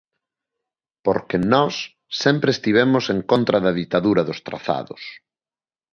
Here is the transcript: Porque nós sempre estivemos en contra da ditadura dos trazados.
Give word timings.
Porque 1.05 1.37
nós 1.53 1.73
sempre 2.23 2.49
estivemos 2.55 3.03
en 3.15 3.19
contra 3.31 3.57
da 3.65 3.75
ditadura 3.81 4.21
dos 4.27 4.39
trazados. 4.47 5.03